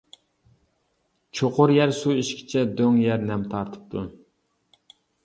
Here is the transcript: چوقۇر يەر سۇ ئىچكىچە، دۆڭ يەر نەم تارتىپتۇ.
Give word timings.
چوقۇر 1.39 1.73
يەر 1.75 1.93
سۇ 1.97 2.15
ئىچكىچە، 2.21 2.63
دۆڭ 2.79 2.97
يەر 3.03 3.27
نەم 3.29 3.45
تارتىپتۇ. 3.53 4.05